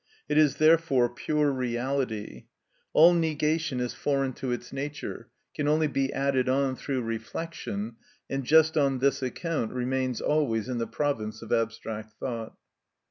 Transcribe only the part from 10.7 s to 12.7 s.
the province of abstract thought.